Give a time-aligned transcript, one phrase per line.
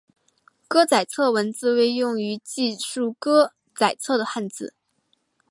[0.67, 4.73] 歌仔册文字为用于记述歌仔册的汉字。